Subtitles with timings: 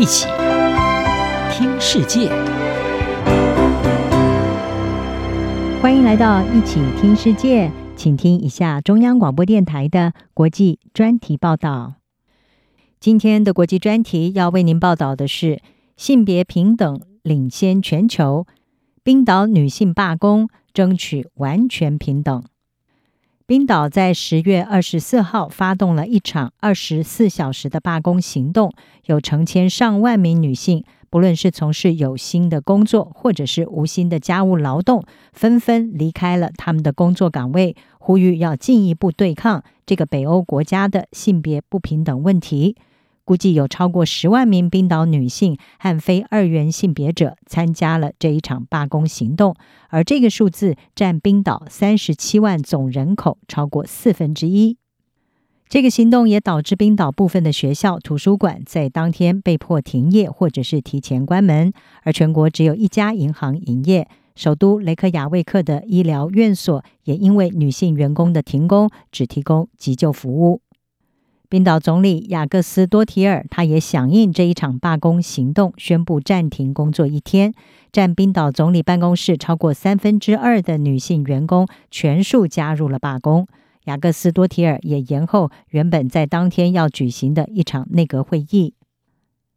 [0.00, 0.26] 一起
[1.52, 2.30] 听世界，
[5.82, 11.96] 欢迎来到一起听世界，请听一下中央广播电台的国际专题报道。
[12.98, 15.60] 今天的国际专题要为您报道的是
[15.98, 18.46] 性别平等领先全球，
[19.02, 22.42] 冰岛女性罢工争取完全平等。
[23.50, 28.72] 冰岛在十月二十四号发动了一场二十四小时的罢工行动，
[29.06, 35.02] 有成千上万名女性，不论是从事有薪的工作，或者是无薪的家务劳动，
[35.32, 42.76] 纷纷离开了他们的工作岗位，呼吁要进一步对抗这个北欧国家的性别不平等问题。
[43.24, 49.54] 估计有超过十万名冰岛女性和非二元性别者参加了这一场罢工行动，
[49.88, 54.76] 而这个数字占冰岛三十七万总人口超过四分之一。
[55.68, 64.08] 这个行动也导致冰岛部分的学校、图书馆在当天被迫停业或者是提前关门，而全国只有一家银行营业。
[64.34, 70.60] 首都雷克雅未克的医疗院所也因为女性员工的停工，只提供急救服务。
[71.50, 77.52] 冰岛总理雅各斯多提尔，他也响应这一场罢工行动，宣布暂停工作一天。
[77.90, 83.48] 占冰岛总理办公室超过三分之二的女性员工全数加入了罢工。
[83.86, 88.74] 雅各斯多提尔也延后原本在当天要举行的一场内阁会议。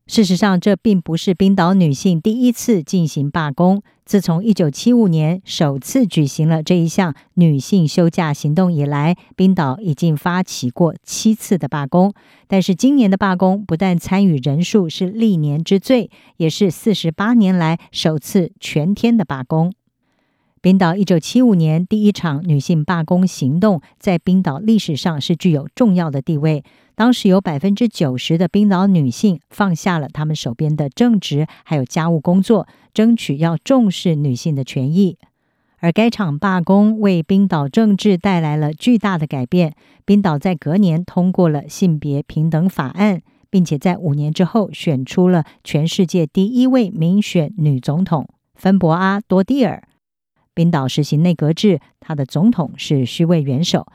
[0.06, 3.82] 事实上，这并不是冰岛女性第一次进行罢工。
[4.06, 12.14] 自从1975年首次举行了这一项女性休假行动以来，冰岛已经发起过七次的罢工。
[12.48, 19.72] 但是今年的罢工不但参与人数是历年之最，也是48年来首次全天的罢工。
[20.64, 26.64] 冰岛一九七五年第一场女性罢工行动，在冰岛历史上是具有重要的地位。
[26.96, 35.18] 当时有百分之九十的冰岛女性放下了她们手边的正职，还有家务工作，争取要重视女性的权益。
[35.80, 39.76] 而该场罢工为冰岛政治带来了巨大的改变。
[40.06, 48.26] 冰岛在隔年通过了性别平等法案，并且在五年之后选出了全世界第一位民选女总统
[48.56, 49.84] 芬博阿多蒂尔。
[50.56, 53.88] 冰岛实行内阁制，他的总统是虚位元首。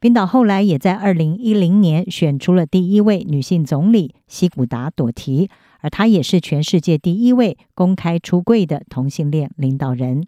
[0.00, 5.48] 冰岛后来也在二零一零年选出了第一位女性总理西古达朵提，
[5.80, 10.26] 而她也是全世界第一位公开出柜的同性恋领导人。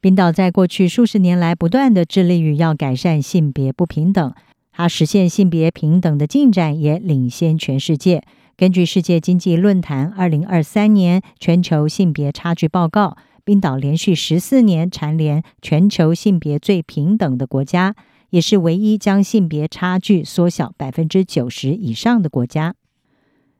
[0.00, 4.34] 冰岛在过去数十年来不断地致力于要改善性别不平等，
[4.72, 8.24] 它实现性别平等的进展也领先全世界。
[8.56, 13.16] 根据世界经济论坛二零二三年全球性别差距报告。
[13.44, 17.96] 冰岛连续十四年蝉联全球性别最平等的国家，
[18.30, 22.76] 也是唯一将性别差距缩小百分之九十以上的国家。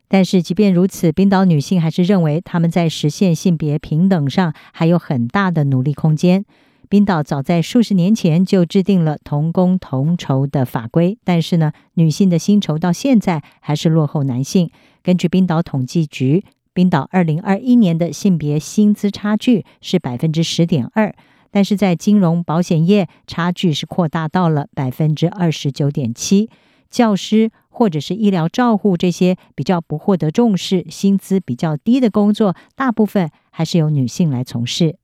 [0.07, 6.45] 但是，即便如此，冰岛女性还是认为他们在实现性别平等上还有很大的努力空间。
[6.89, 14.71] 冰岛早在数十年前就制定了同工同酬的法规，但是呢，女性的薪酬到现在还是落后男性。
[15.03, 16.45] 根据冰岛统计局。
[16.75, 21.15] 冰岛二零二一年的性别薪资差距是百分之十点二，
[21.51, 26.49] 但是在金融保险业差距是扩大到了百分之二十九点七。
[26.89, 34.97] 教师或者是医疗照护这些比较不获得重视、薪资比较低的工作，大部分还是由女性来从事。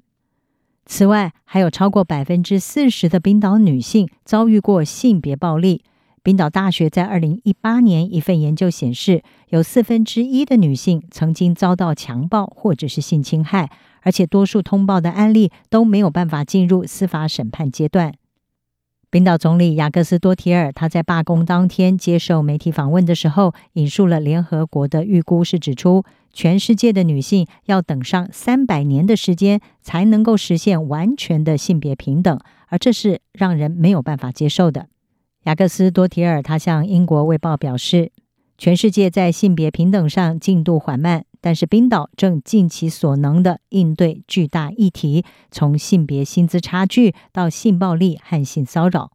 [0.85, 5.83] 此外，还有超过百分之四十的冰岛女性遭遇过性别暴力。
[6.23, 13.71] 冰岛大学在二零一八年一份研究显示，有四分之一的女性曾经遭到强暴或者是性侵害，
[14.03, 18.13] 而且多数通报的案例都没有办法进入司法审判阶段。
[19.11, 34.89] 冰岛总理雅各斯多提尔他在罢工当天接受媒体访问的时候，引述了联合国的预估，是指出全世界的女性要等上三百年的时间才能够实现完全的性别平等，而这是让人没有办法接受的。
[35.49, 38.13] 雅各斯多提尔他向英国卫报表示，
[38.59, 49.13] 全世界在性别平等上进度缓慢，但是冰岛正尽其所能的应对巨大议题，从性别薪资差距到性暴力和性骚扰。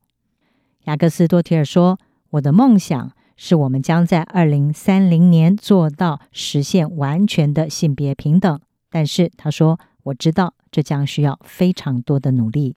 [0.86, 2.00] 雅各斯多提尔说
[2.32, 8.60] ：“我的梦想是我们将在二零三零年做到实现完全的性别平等，
[8.90, 12.76] 但是他说，我知道这将需要非常多的努力。”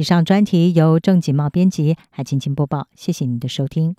[0.00, 2.88] 以上专题由郑锦茂编辑，还请请播报。
[2.94, 3.94] 谢谢你的收听。